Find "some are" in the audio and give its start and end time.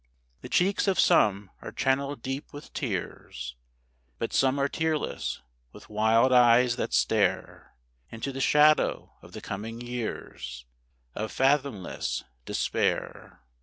0.99-1.71, 4.33-4.67